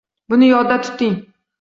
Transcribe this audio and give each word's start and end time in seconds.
Buni 0.33 0.49
yodda 0.53 0.79
tuting 0.89 1.17